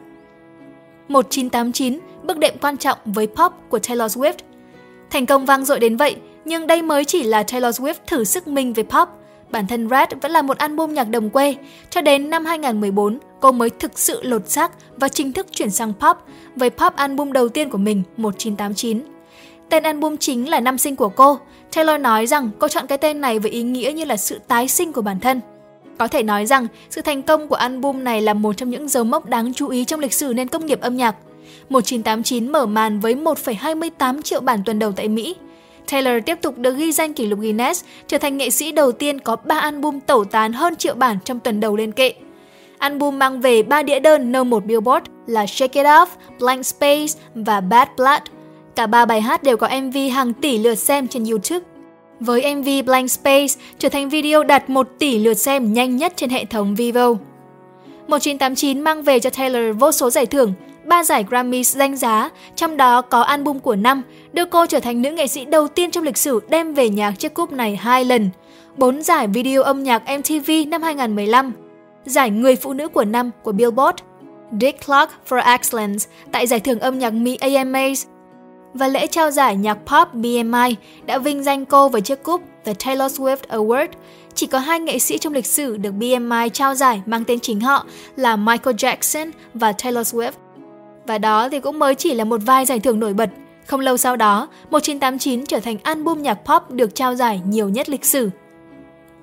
[1.07, 4.33] 1989, bước đệm quan trọng với pop của Taylor Swift.
[5.09, 6.15] Thành công vang dội đến vậy,
[6.45, 9.09] nhưng đây mới chỉ là Taylor Swift thử sức mình với pop.
[9.51, 11.55] Bản thân Red vẫn là một album nhạc đồng quê,
[11.89, 15.93] cho đến năm 2014, cô mới thực sự lột xác và chính thức chuyển sang
[15.93, 16.17] pop
[16.55, 19.01] với pop album đầu tiên của mình 1989.
[19.69, 21.39] Tên album chính là năm sinh của cô.
[21.75, 24.67] Taylor nói rằng cô chọn cái tên này với ý nghĩa như là sự tái
[24.67, 25.41] sinh của bản thân.
[25.97, 29.03] Có thể nói rằng sự thành công của album này là một trong những dấu
[29.03, 31.15] mốc đáng chú ý trong lịch sử nền công nghiệp âm nhạc.
[31.69, 35.35] 1989 mở màn với 1,28 triệu bản tuần đầu tại Mỹ.
[35.91, 39.19] Taylor tiếp tục được ghi danh kỷ lục Guinness, trở thành nghệ sĩ đầu tiên
[39.19, 42.13] có 3 album tẩu tán hơn triệu bản trong tuần đầu lên kệ.
[42.77, 46.07] Album mang về 3 đĩa đơn No 1 Billboard là Shake It Off,
[46.39, 48.34] Blank Space và Bad Blood.
[48.75, 51.65] Cả ba bài hát đều có MV hàng tỷ lượt xem trên YouTube.
[52.19, 56.29] Với MV Blank Space trở thành video đạt 1 tỷ lượt xem nhanh nhất trên
[56.29, 57.09] hệ thống Vivo.
[58.07, 60.53] 1989 mang về cho Taylor vô số giải thưởng,
[60.85, 64.01] ba giải Grammy danh giá, trong đó có album của năm,
[64.33, 67.11] đưa cô trở thành nữ nghệ sĩ đầu tiên trong lịch sử đem về nhạc
[67.11, 68.29] chiếc cúp này hai lần.
[68.77, 71.53] 4 giải video âm nhạc MTV năm 2015,
[72.05, 73.97] giải Người phụ nữ của năm của Billboard,
[74.61, 78.05] Dick Clark for Excellence tại giải thưởng âm nhạc Mỹ AMAs
[78.75, 82.73] và lễ trao giải nhạc pop BMI đã vinh danh cô với chiếc cúp The
[82.85, 83.87] Taylor Swift Award.
[84.33, 87.59] Chỉ có hai nghệ sĩ trong lịch sử được BMI trao giải mang tên chính
[87.61, 87.85] họ
[88.15, 90.31] là Michael Jackson và Taylor Swift.
[91.07, 93.29] Và đó thì cũng mới chỉ là một vài giải thưởng nổi bật.
[93.65, 97.89] Không lâu sau đó, 1989 trở thành album nhạc pop được trao giải nhiều nhất
[97.89, 98.29] lịch sử.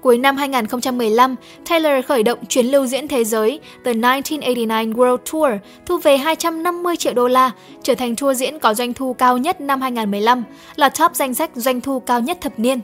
[0.03, 1.37] Cuối năm 2015,
[1.69, 5.53] Taylor khởi động chuyến lưu diễn thế giới The 1989 World Tour,
[5.87, 7.51] thu về 250 triệu đô la,
[7.83, 10.45] trở thành tour diễn có doanh thu cao nhất năm 2015,
[10.77, 12.81] là top danh sách doanh thu cao nhất thập niên.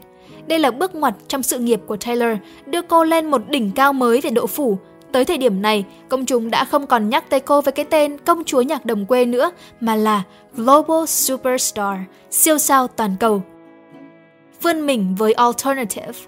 [0.46, 3.92] Đây là bước ngoặt trong sự nghiệp của Taylor, đưa cô lên một đỉnh cao
[3.92, 4.78] mới về độ phủ.
[5.12, 8.18] Tới thời điểm này, công chúng đã không còn nhắc tới cô với cái tên
[8.18, 9.50] công chúa nhạc đồng quê nữa,
[9.80, 10.22] mà là
[10.54, 11.98] Global Superstar,
[12.30, 13.42] siêu sao toàn cầu.
[14.62, 16.18] Vươn mình với Alternative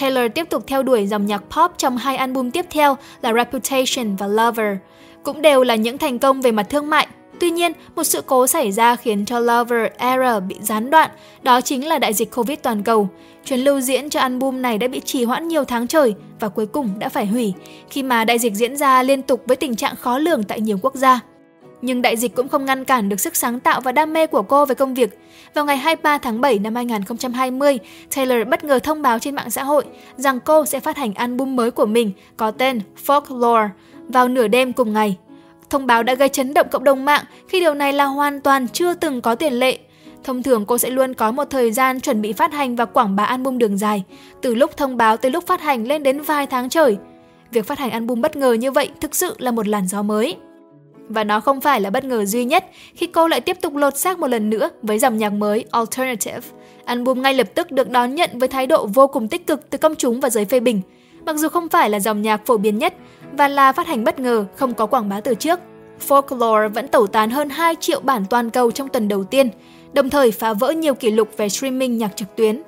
[0.00, 4.16] Taylor tiếp tục theo đuổi dòng nhạc pop trong hai album tiếp theo là Reputation
[4.16, 4.76] và Lover,
[5.22, 7.08] cũng đều là những thành công về mặt thương mại.
[7.40, 11.10] Tuy nhiên, một sự cố xảy ra khiến cho Lover Era bị gián đoạn,
[11.42, 13.08] đó chính là đại dịch Covid toàn cầu.
[13.44, 16.66] Chuyến lưu diễn cho album này đã bị trì hoãn nhiều tháng trời và cuối
[16.66, 17.54] cùng đã phải hủy,
[17.90, 20.78] khi mà đại dịch diễn ra liên tục với tình trạng khó lường tại nhiều
[20.82, 21.20] quốc gia.
[21.86, 24.42] Nhưng đại dịch cũng không ngăn cản được sức sáng tạo và đam mê của
[24.42, 25.18] cô với công việc.
[25.54, 27.78] Vào ngày 23 tháng 7 năm 2020,
[28.16, 29.84] Taylor bất ngờ thông báo trên mạng xã hội
[30.16, 33.68] rằng cô sẽ phát hành album mới của mình có tên Folklore
[34.08, 35.16] vào nửa đêm cùng ngày.
[35.70, 38.68] Thông báo đã gây chấn động cộng đồng mạng khi điều này là hoàn toàn
[38.68, 39.78] chưa từng có tiền lệ.
[40.24, 43.16] Thông thường cô sẽ luôn có một thời gian chuẩn bị phát hành và quảng
[43.16, 44.04] bá album đường dài,
[44.42, 46.96] từ lúc thông báo tới lúc phát hành lên đến vài tháng trời.
[47.50, 50.36] Việc phát hành album bất ngờ như vậy thực sự là một làn gió mới.
[51.08, 52.64] Và nó không phải là bất ngờ duy nhất
[52.94, 56.48] khi cô lại tiếp tục lột xác một lần nữa với dòng nhạc mới Alternative.
[56.84, 59.78] Album ngay lập tức được đón nhận với thái độ vô cùng tích cực từ
[59.78, 60.80] công chúng và giới phê bình.
[61.26, 62.94] Mặc dù không phải là dòng nhạc phổ biến nhất
[63.32, 65.60] và là phát hành bất ngờ, không có quảng bá từ trước,
[66.08, 69.48] Folklore vẫn tẩu tán hơn 2 triệu bản toàn cầu trong tuần đầu tiên,
[69.92, 72.62] đồng thời phá vỡ nhiều kỷ lục về streaming nhạc trực tuyến.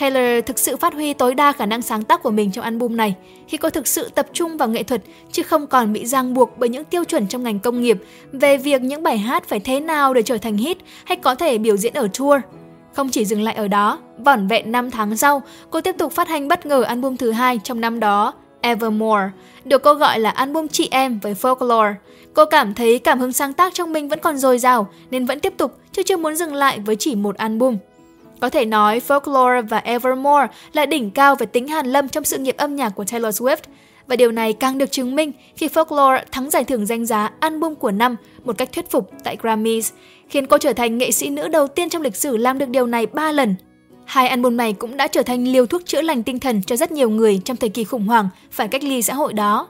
[0.00, 2.96] Taylor thực sự phát huy tối đa khả năng sáng tác của mình trong album
[2.96, 3.14] này
[3.48, 6.58] khi cô thực sự tập trung vào nghệ thuật chứ không còn bị ràng buộc
[6.58, 9.80] bởi những tiêu chuẩn trong ngành công nghiệp về việc những bài hát phải thế
[9.80, 12.40] nào để trở thành hit hay có thể biểu diễn ở tour.
[12.94, 16.28] Không chỉ dừng lại ở đó, vỏn vẹn 5 tháng sau, cô tiếp tục phát
[16.28, 19.30] hành bất ngờ album thứ hai trong năm đó, Evermore,
[19.64, 21.94] được cô gọi là album chị em với folklore.
[22.34, 25.40] Cô cảm thấy cảm hứng sáng tác trong mình vẫn còn dồi dào nên vẫn
[25.40, 27.76] tiếp tục chứ chưa muốn dừng lại với chỉ một album.
[28.40, 32.38] Có thể nói Folklore và Evermore là đỉnh cao về tính hàn lâm trong sự
[32.38, 33.56] nghiệp âm nhạc của Taylor Swift.
[34.06, 37.74] Và điều này càng được chứng minh khi Folklore thắng giải thưởng danh giá album
[37.74, 39.92] của năm một cách thuyết phục tại Grammys,
[40.28, 42.86] khiến cô trở thành nghệ sĩ nữ đầu tiên trong lịch sử làm được điều
[42.86, 43.54] này 3 lần.
[44.04, 46.92] Hai album này cũng đã trở thành liều thuốc chữa lành tinh thần cho rất
[46.92, 49.68] nhiều người trong thời kỳ khủng hoảng phải cách ly xã hội đó.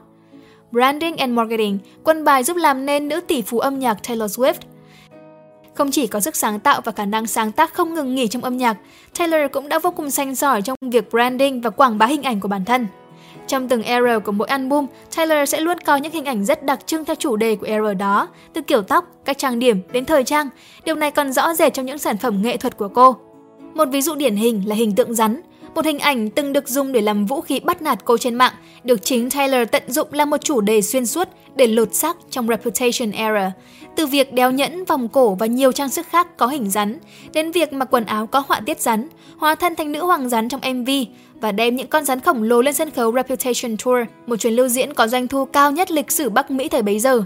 [0.71, 4.53] Branding and Marketing, quân bài giúp làm nên nữ tỷ phú âm nhạc Taylor Swift–
[5.77, 8.43] không chỉ có sức sáng tạo và khả năng sáng tác không ngừng nghỉ trong
[8.43, 8.77] âm nhạc,
[9.19, 12.39] Taylor cũng đã vô cùng xanh giỏi trong việc branding và quảng bá hình ảnh
[12.39, 12.87] của bản thân.
[13.47, 14.85] Trong từng era của mỗi album,
[15.15, 17.93] Taylor sẽ luôn có những hình ảnh rất đặc trưng theo chủ đề của era
[17.93, 20.49] đó, từ kiểu tóc, cách trang điểm đến thời trang.
[20.85, 23.15] Điều này còn rõ rệt trong những sản phẩm nghệ thuật của cô.
[23.73, 25.41] Một ví dụ điển hình là hình tượng rắn,
[25.77, 28.53] một hình ảnh từng được dùng để làm vũ khí bắt nạt cô trên mạng,
[28.83, 32.47] được chính Taylor tận dụng là một chủ đề xuyên suốt để lột xác trong
[32.47, 33.51] Reputation era.
[33.95, 36.99] Từ việc đeo nhẫn, vòng cổ và nhiều trang sức khác có hình rắn,
[37.33, 40.49] đến việc mặc quần áo có họa tiết rắn, hóa thân thành nữ hoàng rắn
[40.49, 40.89] trong MV
[41.41, 44.67] và đem những con rắn khổng lồ lên sân khấu Reputation Tour, một chuyến lưu
[44.67, 47.23] diễn có doanh thu cao nhất lịch sử Bắc Mỹ thời bấy giờ.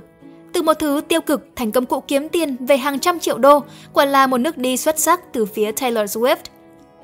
[0.53, 3.59] Từ một thứ tiêu cực thành công cụ kiếm tiền về hàng trăm triệu đô,
[3.93, 6.35] quả là một nước đi xuất sắc từ phía Taylor Swift.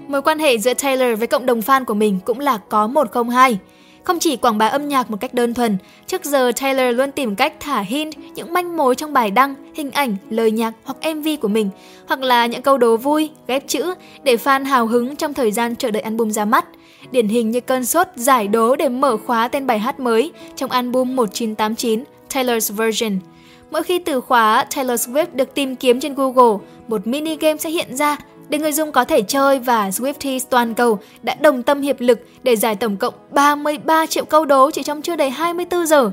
[0.07, 3.11] Mối quan hệ giữa Taylor với cộng đồng fan của mình cũng là có một
[3.11, 3.59] không hai.
[4.03, 7.35] Không chỉ quảng bá âm nhạc một cách đơn thuần, trước giờ Taylor luôn tìm
[7.35, 11.27] cách thả hint những manh mối trong bài đăng, hình ảnh, lời nhạc hoặc MV
[11.41, 11.69] của mình,
[12.07, 15.75] hoặc là những câu đố vui, ghép chữ để fan hào hứng trong thời gian
[15.75, 16.65] chờ đợi album ra mắt.
[17.11, 20.71] Điển hình như cơn sốt giải đố để mở khóa tên bài hát mới trong
[20.71, 23.19] album 1989 Taylor's Version.
[23.71, 27.69] Mỗi khi từ khóa Taylor Swift được tìm kiếm trên Google, một mini game sẽ
[27.69, 28.17] hiện ra
[28.49, 32.19] để người dùng có thể chơi và Swifties toàn cầu đã đồng tâm hiệp lực
[32.43, 36.11] để giải tổng cộng 33 triệu câu đố chỉ trong chưa đầy 24 giờ.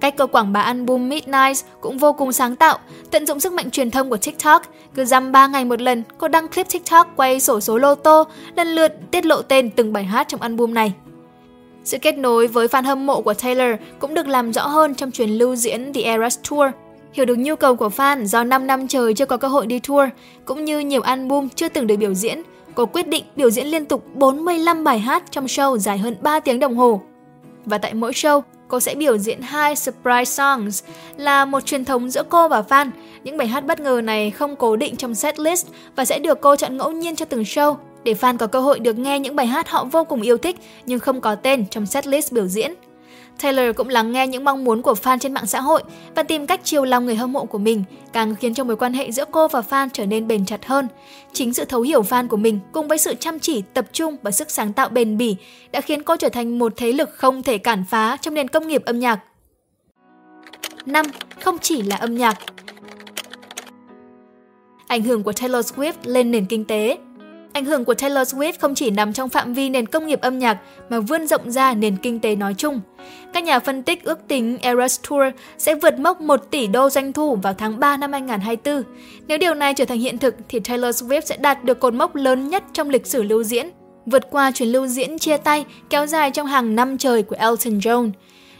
[0.00, 2.78] Cách cơ quảng bá album Midnight cũng vô cùng sáng tạo,
[3.10, 4.62] tận dụng sức mạnh truyền thông của TikTok.
[4.94, 8.24] Cứ dăm 3 ngày một lần, cô đăng clip TikTok quay sổ số lô tô,
[8.56, 10.92] lần lượt tiết lộ tên từng bài hát trong album này.
[11.84, 15.10] Sự kết nối với fan hâm mộ của Taylor cũng được làm rõ hơn trong
[15.10, 16.70] chuyến lưu diễn The Eras Tour
[17.14, 19.80] Hiểu được nhu cầu của fan do 5 năm trời chưa có cơ hội đi
[19.88, 20.08] tour,
[20.44, 22.42] cũng như nhiều album chưa từng được biểu diễn,
[22.74, 26.40] cô quyết định biểu diễn liên tục 45 bài hát trong show dài hơn 3
[26.40, 27.00] tiếng đồng hồ.
[27.64, 30.84] Và tại mỗi show, cô sẽ biểu diễn hai surprise songs
[31.16, 32.90] là một truyền thống giữa cô và fan.
[33.24, 36.40] Những bài hát bất ngờ này không cố định trong set list và sẽ được
[36.40, 39.36] cô chọn ngẫu nhiên cho từng show để fan có cơ hội được nghe những
[39.36, 42.46] bài hát họ vô cùng yêu thích nhưng không có tên trong set list biểu
[42.46, 42.74] diễn.
[43.42, 45.82] Taylor cũng lắng nghe những mong muốn của fan trên mạng xã hội
[46.14, 48.92] và tìm cách chiều lòng người hâm mộ của mình, càng khiến cho mối quan
[48.92, 50.88] hệ giữa cô và fan trở nên bền chặt hơn.
[51.32, 54.30] Chính sự thấu hiểu fan của mình cùng với sự chăm chỉ, tập trung và
[54.30, 55.36] sức sáng tạo bền bỉ
[55.72, 58.68] đã khiến cô trở thành một thế lực không thể cản phá trong nền công
[58.68, 59.20] nghiệp âm nhạc.
[60.86, 61.06] 5.
[61.40, 62.38] Không chỉ là âm nhạc
[64.86, 66.98] Ảnh hưởng của Taylor Swift lên nền kinh tế
[67.54, 70.38] Ảnh hưởng của Taylor Swift không chỉ nằm trong phạm vi nền công nghiệp âm
[70.38, 72.80] nhạc mà vươn rộng ra nền kinh tế nói chung.
[73.32, 75.22] Các nhà phân tích ước tính Eras Tour
[75.58, 78.92] sẽ vượt mốc 1 tỷ đô doanh thu vào tháng 3 năm 2024.
[79.26, 82.14] Nếu điều này trở thành hiện thực thì Taylor Swift sẽ đạt được cột mốc
[82.14, 83.70] lớn nhất trong lịch sử lưu diễn,
[84.06, 87.78] vượt qua chuyến lưu diễn chia tay kéo dài trong hàng năm trời của Elton
[87.78, 88.10] John.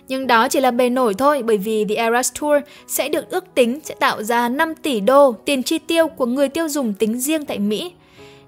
[0.09, 3.45] Nhưng đó chỉ là bề nổi thôi bởi vì The Eras Tour sẽ được ước
[3.55, 7.21] tính sẽ tạo ra 5 tỷ đô tiền chi tiêu của người tiêu dùng tính
[7.21, 7.93] riêng tại Mỹ.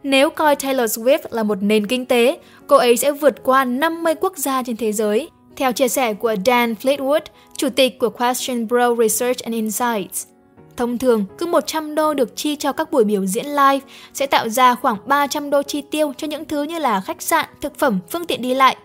[0.07, 4.15] Nếu coi Taylor Swift là một nền kinh tế, cô ấy sẽ vượt qua 50
[4.21, 5.31] quốc gia trên thế giới.
[5.57, 7.21] Theo chia sẻ của Dan Fleetwood,
[7.57, 10.27] chủ tịch của Question Bro Research and Insights,
[10.77, 13.81] Thông thường, cứ 100 đô được chi cho các buổi biểu diễn live
[14.15, 17.47] sẽ tạo ra khoảng 300 đô chi tiêu cho những thứ như là khách sạn,
[17.61, 18.77] thực phẩm, phương tiện đi lại.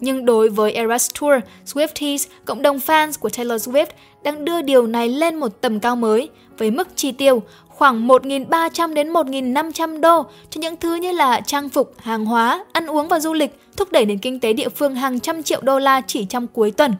[0.00, 1.34] Nhưng đối với Eras Tour,
[1.66, 3.86] Swifties, cộng đồng fans của Taylor Swift
[4.22, 6.28] đang đưa điều này lên một tầm cao mới
[6.58, 11.68] với mức chi tiêu khoảng 1.300 đến 1.500 đô cho những thứ như là trang
[11.68, 14.94] phục, hàng hóa, ăn uống và du lịch, thúc đẩy nền kinh tế địa phương
[14.94, 16.94] hàng trăm triệu đô la chỉ trong cuối tuần.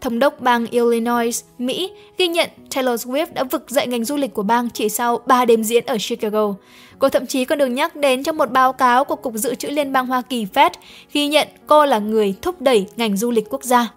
[0.00, 4.34] Thống đốc bang Illinois, Mỹ ghi nhận Taylor Swift đã vực dậy ngành du lịch
[4.34, 6.54] của bang chỉ sau 3 đêm diễn ở Chicago.
[6.98, 9.68] Cô thậm chí còn được nhắc đến trong một báo cáo của Cục Dự trữ
[9.68, 10.70] Liên bang Hoa Kỳ Fed
[11.12, 13.88] ghi nhận cô là người thúc đẩy ngành du lịch quốc gia.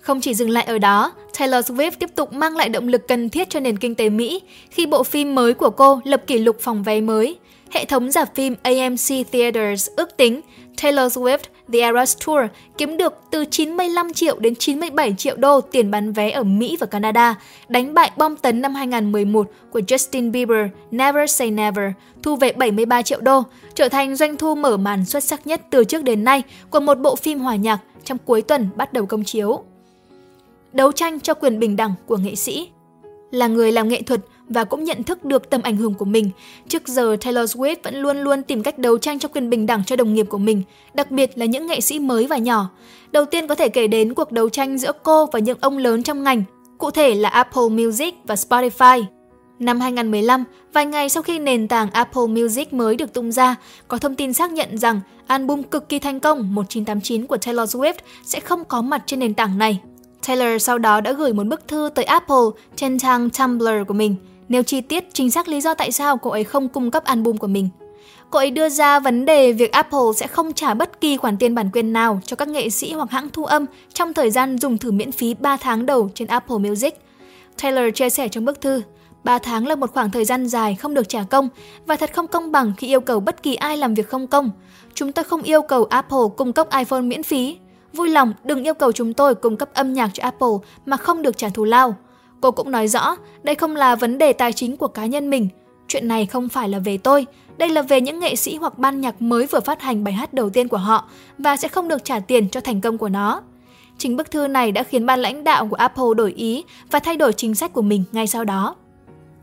[0.00, 3.28] Không chỉ dừng lại ở đó, Taylor Swift tiếp tục mang lại động lực cần
[3.28, 6.56] thiết cho nền kinh tế Mỹ khi bộ phim mới của cô lập kỷ lục
[6.60, 7.38] phòng vé mới.
[7.70, 10.40] Hệ thống giả phim AMC Theaters ước tính
[10.82, 11.38] Taylor Swift
[11.72, 12.40] The Eras Tour
[12.78, 16.86] kiếm được từ 95 triệu đến 97 triệu đô tiền bán vé ở Mỹ và
[16.86, 17.34] Canada,
[17.68, 23.02] đánh bại bom tấn năm 2011 của Justin Bieber Never Say Never, thu về 73
[23.02, 23.42] triệu đô,
[23.74, 26.98] trở thành doanh thu mở màn xuất sắc nhất từ trước đến nay của một
[26.98, 29.64] bộ phim hòa nhạc trong cuối tuần bắt đầu công chiếu
[30.72, 32.68] đấu tranh cho quyền bình đẳng của nghệ sĩ.
[33.30, 36.30] Là người làm nghệ thuật và cũng nhận thức được tầm ảnh hưởng của mình,
[36.68, 39.84] trước giờ Taylor Swift vẫn luôn luôn tìm cách đấu tranh cho quyền bình đẳng
[39.84, 40.62] cho đồng nghiệp của mình,
[40.94, 42.70] đặc biệt là những nghệ sĩ mới và nhỏ.
[43.12, 46.02] Đầu tiên có thể kể đến cuộc đấu tranh giữa cô và những ông lớn
[46.02, 46.44] trong ngành,
[46.78, 49.04] cụ thể là Apple Music và Spotify.
[49.58, 53.56] Năm 2015, vài ngày sau khi nền tảng Apple Music mới được tung ra,
[53.88, 57.94] có thông tin xác nhận rằng album cực kỳ thành công 1989 của Taylor Swift
[58.24, 59.80] sẽ không có mặt trên nền tảng này.
[60.30, 62.36] Taylor sau đó đã gửi một bức thư tới Apple
[62.76, 64.14] trên trang Tumblr của mình,
[64.48, 67.36] nêu chi tiết chính xác lý do tại sao cô ấy không cung cấp album
[67.36, 67.68] của mình.
[68.30, 71.54] Cô ấy đưa ra vấn đề việc Apple sẽ không trả bất kỳ khoản tiền
[71.54, 74.78] bản quyền nào cho các nghệ sĩ hoặc hãng thu âm trong thời gian dùng
[74.78, 77.00] thử miễn phí 3 tháng đầu trên Apple Music.
[77.62, 78.82] Taylor chia sẻ trong bức thư,
[79.24, 81.48] 3 tháng là một khoảng thời gian dài không được trả công
[81.86, 84.50] và thật không công bằng khi yêu cầu bất kỳ ai làm việc không công.
[84.94, 87.56] Chúng ta không yêu cầu Apple cung cấp iPhone miễn phí,
[87.92, 90.48] Vui lòng đừng yêu cầu chúng tôi cung cấp âm nhạc cho Apple
[90.86, 91.94] mà không được trả thù lao.
[92.40, 95.48] Cô cũng nói rõ, đây không là vấn đề tài chính của cá nhân mình.
[95.88, 97.26] Chuyện này không phải là về tôi,
[97.56, 100.34] đây là về những nghệ sĩ hoặc ban nhạc mới vừa phát hành bài hát
[100.34, 103.42] đầu tiên của họ và sẽ không được trả tiền cho thành công của nó.
[103.98, 107.16] Chính bức thư này đã khiến ban lãnh đạo của Apple đổi ý và thay
[107.16, 108.76] đổi chính sách của mình ngay sau đó.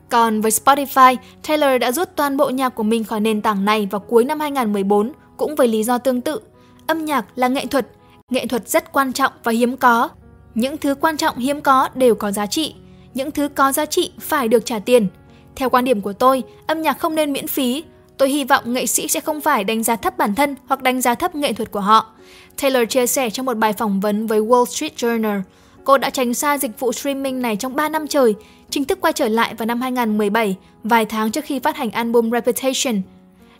[0.09, 1.15] Còn với Spotify,
[1.47, 4.39] Taylor đã rút toàn bộ nhạc của mình khỏi nền tảng này vào cuối năm
[4.39, 6.39] 2014, cũng với lý do tương tự.
[6.87, 7.87] Âm nhạc là nghệ thuật
[8.31, 10.09] Nghệ thuật rất quan trọng và hiếm có.
[10.55, 12.75] Những thứ quan trọng hiếm có đều có giá trị.
[13.13, 15.07] Những thứ có giá trị phải được trả tiền.
[15.55, 17.83] Theo quan điểm của tôi, âm nhạc không nên miễn phí.
[18.17, 21.01] Tôi hy vọng nghệ sĩ sẽ không phải đánh giá thấp bản thân hoặc đánh
[21.01, 22.13] giá thấp nghệ thuật của họ.
[22.61, 25.41] Taylor chia sẻ trong một bài phỏng vấn với Wall Street Journal.
[25.83, 28.35] Cô đã tránh xa dịch vụ streaming này trong 3 năm trời,
[28.69, 32.31] chính thức quay trở lại vào năm 2017, vài tháng trước khi phát hành album
[32.31, 33.01] Reputation.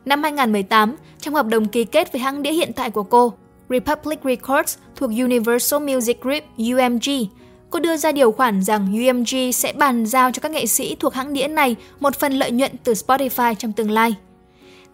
[0.06, 3.34] Năm 2018, trong hợp đồng ký kết với hãng đĩa hiện tại của cô,
[3.70, 7.26] Republic Records thuộc Universal Music Group UMG.
[7.70, 11.14] Cô đưa ra điều khoản rằng UMG sẽ bàn giao cho các nghệ sĩ thuộc
[11.14, 14.16] hãng đĩa này một phần lợi nhuận từ Spotify trong tương lai.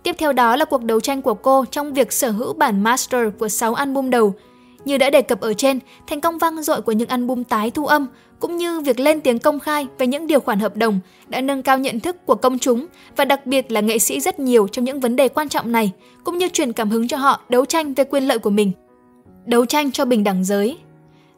[0.04, 3.28] Tiếp theo đó là cuộc đấu tranh của cô trong việc sở hữu bản master
[3.40, 4.34] của 6 album đầu.
[4.86, 7.86] Như đã đề cập ở trên, thành công vang dội của những album tái thu
[7.86, 8.08] âm
[8.44, 11.64] cũng như việc lên tiếng công khai về những điều khoản hợp đồng đã nâng
[11.64, 14.86] cao nhận thức của công chúng và đặc biệt là nghệ sĩ rất nhiều trong
[14.86, 15.92] những vấn đề quan trọng này,
[16.24, 18.72] cũng như truyền cảm hứng cho họ đấu tranh về quyền lợi của mình.
[19.46, 20.78] Đấu tranh cho bình đẳng giới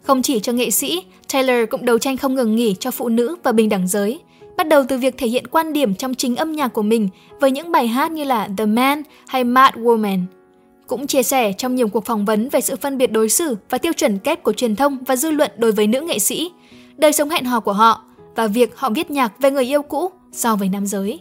[0.01, 3.35] Không chỉ cho nghệ sĩ, Taylor cũng đấu tranh không ngừng nghỉ cho phụ nữ
[3.43, 4.19] và bình đẳng giới,
[4.57, 7.51] bắt đầu từ việc thể hiện quan điểm trong chính âm nhạc của mình với
[7.51, 10.19] những bài hát như là The Man hay Mad Woman.
[10.87, 13.77] Cũng chia sẻ trong nhiều cuộc phỏng vấn về sự phân biệt đối xử và
[13.77, 16.51] tiêu chuẩn kép của truyền thông và dư luận đối với nữ nghệ sĩ,
[16.97, 18.01] đời sống hẹn hò của họ
[18.36, 21.19] và việc họ viết nhạc về người yêu cũ so với nam giới.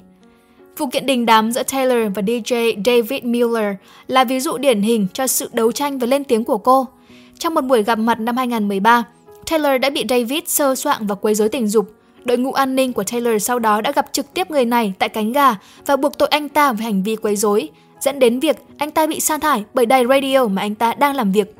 [0.79, 3.75] Vụ kiện đình đám giữa Taylor và DJ David Miller
[4.07, 6.87] là ví dụ điển hình cho sự đấu tranh và lên tiếng của cô.
[7.39, 9.05] Trong một buổi gặp mặt năm 2013,
[9.51, 11.91] Taylor đã bị David sơ soạn và quấy rối tình dục.
[12.25, 15.09] Đội ngũ an ninh của Taylor sau đó đã gặp trực tiếp người này tại
[15.09, 15.55] cánh gà
[15.87, 17.69] và buộc tội anh ta về hành vi quấy rối,
[18.01, 21.17] dẫn đến việc anh ta bị sa thải bởi đài radio mà anh ta đang
[21.17, 21.55] làm việc.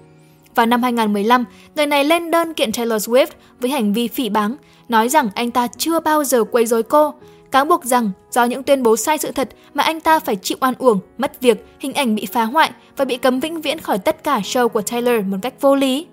[0.55, 1.45] Vào năm 2015,
[1.77, 3.27] người này lên đơn kiện Taylor Swift
[3.61, 4.57] với hành vi phỉ báng,
[4.89, 7.15] nói rằng anh ta chưa bao giờ quấy rối cô,
[7.51, 10.59] cáo buộc rằng do những tuyên bố sai sự thật mà anh ta phải chịu
[10.61, 13.99] oan uổng, mất việc, hình ảnh bị phá hoại và bị cấm vĩnh viễn khỏi
[13.99, 16.07] tất cả show của Taylor một cách vô lý.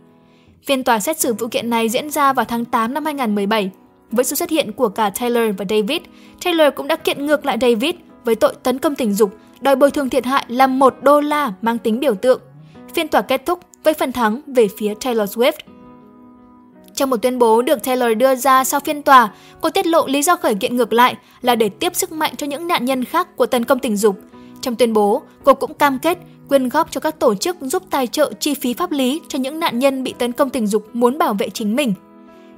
[0.66, 3.72] Phiên tòa xét xử vụ kiện này diễn ra vào tháng 8 năm 2017.
[4.12, 6.02] Với sự xuất hiện của cả Taylor và David,
[6.44, 9.92] Taylor cũng đã kiện ngược lại David với tội tấn công tình dục, đòi bồi
[9.92, 12.42] thường thiệt hại là 1 đô la mang tính biểu tượng.
[12.94, 15.54] Phiên tòa kết thúc với phần thắng về phía Taylor Swift.
[16.96, 20.24] Trong một tuyên bố được Taylor đưa ra sau phiên tòa, cô tiết lộ lý
[20.24, 23.36] do khởi kiện ngược lại là để tiếp sức mạnh cho những nạn nhân khác
[23.36, 24.20] của tấn công tình dục.
[24.62, 26.18] Trong tuyên bố, cô cũng cam kết
[26.50, 29.60] quyên góp cho các tổ chức giúp tài trợ chi phí pháp lý cho những
[29.60, 31.94] nạn nhân bị tấn công tình dục muốn bảo vệ chính mình.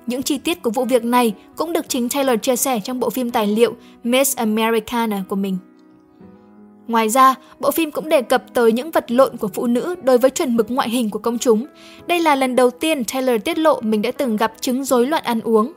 [0.08, 3.10] Những chi tiết của vụ việc này cũng được chính Taylor chia sẻ trong bộ
[3.10, 5.58] phim tài liệu Miss Americana của mình.
[6.88, 10.18] Ngoài ra, bộ phim cũng đề cập tới những vật lộn của phụ nữ đối
[10.18, 11.66] với chuẩn mực ngoại hình của công chúng.
[12.08, 15.24] Đây là lần đầu tiên Taylor tiết lộ mình đã từng gặp chứng rối loạn
[15.24, 15.74] ăn uống.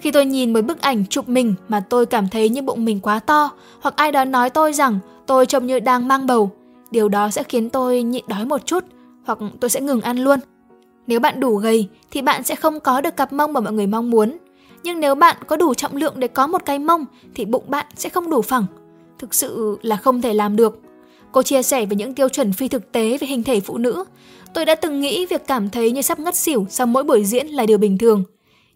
[0.00, 3.00] Khi tôi nhìn một bức ảnh chụp mình mà tôi cảm thấy như bụng mình
[3.00, 6.50] quá to, hoặc ai đó nói tôi rằng tôi trông như đang mang bầu,
[6.90, 8.84] điều đó sẽ khiến tôi nhịn đói một chút,
[9.24, 10.38] hoặc tôi sẽ ngừng ăn luôn.
[11.06, 13.86] Nếu bạn đủ gầy thì bạn sẽ không có được cặp mông mà mọi người
[13.86, 14.36] mong muốn.
[14.82, 17.86] Nhưng nếu bạn có đủ trọng lượng để có một cái mông thì bụng bạn
[17.96, 18.66] sẽ không đủ phẳng
[19.18, 20.78] thực sự là không thể làm được.
[21.32, 24.04] Cô chia sẻ về những tiêu chuẩn phi thực tế về hình thể phụ nữ.
[24.54, 27.46] Tôi đã từng nghĩ việc cảm thấy như sắp ngất xỉu sau mỗi buổi diễn
[27.46, 28.24] là điều bình thường.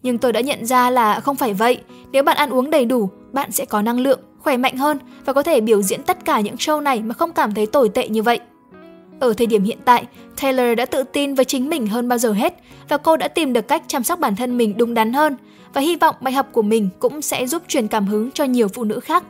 [0.03, 1.77] Nhưng tôi đã nhận ra là không phải vậy.
[2.11, 5.33] Nếu bạn ăn uống đầy đủ, bạn sẽ có năng lượng, khỏe mạnh hơn và
[5.33, 8.07] có thể biểu diễn tất cả những show này mà không cảm thấy tồi tệ
[8.07, 8.39] như vậy.
[9.19, 10.05] Ở thời điểm hiện tại,
[10.41, 12.53] Taylor đã tự tin với chính mình hơn bao giờ hết
[12.89, 15.35] và cô đã tìm được cách chăm sóc bản thân mình đúng đắn hơn
[15.73, 18.67] và hy vọng bài học của mình cũng sẽ giúp truyền cảm hứng cho nhiều
[18.67, 19.23] phụ nữ khác.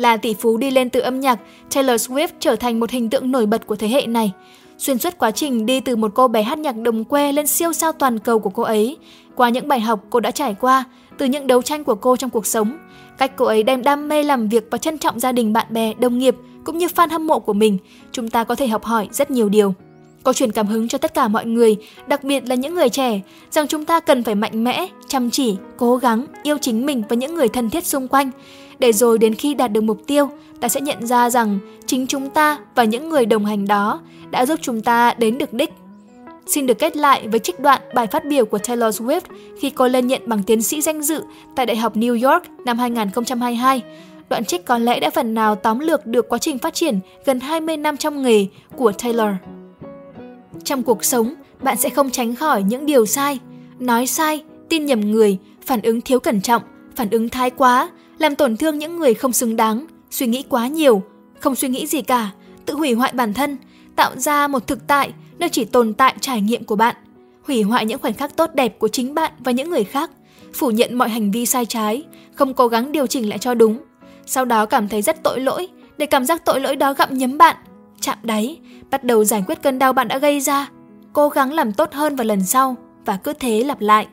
[0.00, 1.38] Là tỷ phú đi lên từ âm nhạc,
[1.74, 4.32] Taylor Swift trở thành một hình tượng nổi bật của thế hệ này.
[4.78, 7.72] Xuyên suốt quá trình đi từ một cô bé hát nhạc đồng quê lên siêu
[7.72, 8.96] sao toàn cầu của cô ấy,
[9.34, 10.84] qua những bài học cô đã trải qua,
[11.18, 12.78] từ những đấu tranh của cô trong cuộc sống,
[13.18, 15.94] cách cô ấy đem đam mê làm việc và trân trọng gia đình bạn bè,
[15.98, 17.78] đồng nghiệp cũng như fan hâm mộ của mình,
[18.12, 19.74] chúng ta có thể học hỏi rất nhiều điều.
[20.22, 23.20] Cô truyền cảm hứng cho tất cả mọi người, đặc biệt là những người trẻ,
[23.50, 27.16] rằng chúng ta cần phải mạnh mẽ, chăm chỉ, cố gắng, yêu chính mình và
[27.16, 28.30] những người thân thiết xung quanh
[28.80, 30.28] để rồi đến khi đạt được mục tiêu,
[30.60, 34.46] ta sẽ nhận ra rằng chính chúng ta và những người đồng hành đó đã
[34.46, 35.70] giúp chúng ta đến được đích.
[36.46, 39.20] Xin được kết lại với trích đoạn bài phát biểu của Taylor Swift
[39.60, 41.22] khi cô lên nhận bằng tiến sĩ danh dự
[41.56, 43.82] tại Đại học New York năm 2022.
[44.28, 47.40] Đoạn trích có lẽ đã phần nào tóm lược được quá trình phát triển gần
[47.40, 49.30] 20 năm trong nghề của Taylor.
[50.64, 53.38] Trong cuộc sống, bạn sẽ không tránh khỏi những điều sai,
[53.78, 56.62] nói sai, tin nhầm người, phản ứng thiếu cẩn trọng,
[56.96, 57.90] phản ứng thái quá,
[58.20, 61.02] làm tổn thương những người không xứng đáng, suy nghĩ quá nhiều,
[61.40, 62.30] không suy nghĩ gì cả,
[62.66, 63.56] tự hủy hoại bản thân,
[63.96, 66.96] tạo ra một thực tại nơi chỉ tồn tại trải nghiệm của bạn,
[67.42, 70.10] hủy hoại những khoảnh khắc tốt đẹp của chính bạn và những người khác,
[70.54, 72.02] phủ nhận mọi hành vi sai trái,
[72.34, 73.78] không cố gắng điều chỉnh lại cho đúng.
[74.26, 77.38] Sau đó cảm thấy rất tội lỗi, để cảm giác tội lỗi đó gặm nhấm
[77.38, 77.56] bạn,
[78.00, 78.58] chạm đáy,
[78.90, 80.68] bắt đầu giải quyết cơn đau bạn đã gây ra,
[81.12, 84.06] cố gắng làm tốt hơn vào lần sau và cứ thế lặp lại.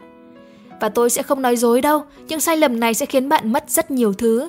[0.80, 3.70] Và tôi sẽ không nói dối đâu, nhưng sai lầm này sẽ khiến bạn mất
[3.70, 4.48] rất nhiều thứ.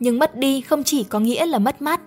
[0.00, 2.00] Nhưng mất đi không chỉ có nghĩa là mất mát.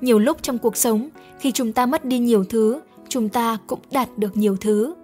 [0.00, 1.08] Nhiều lúc trong cuộc sống,
[1.40, 4.94] khi chúng ta mất đi nhiều thứ, chúng ta cũng đạt được nhiều thứ.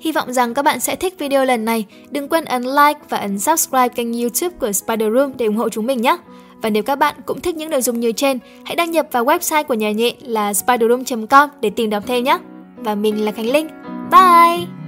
[0.00, 1.86] Hy vọng rằng các bạn sẽ thích video lần này.
[2.10, 5.68] Đừng quên ấn like và ấn subscribe kênh youtube của Spider Room để ủng hộ
[5.68, 6.16] chúng mình nhé.
[6.62, 9.24] Và nếu các bạn cũng thích những nội dung như trên, hãy đăng nhập vào
[9.24, 12.38] website của nhà nhện là spiderroom.com để tìm đọc thêm nhé.
[12.76, 13.68] Và mình là Khánh Linh.
[14.10, 14.79] Bye!